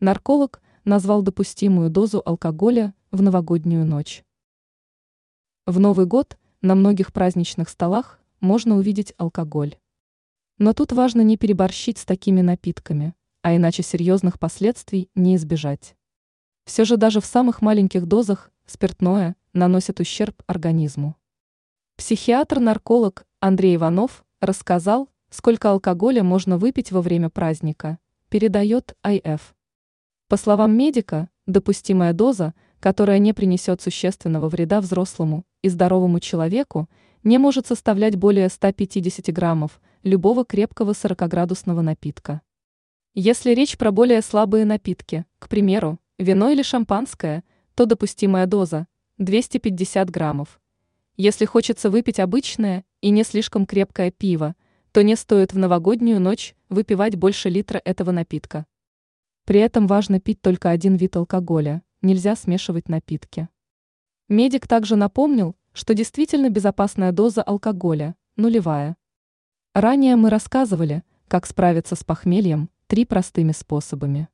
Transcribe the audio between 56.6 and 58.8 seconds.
выпивать больше литра этого напитка.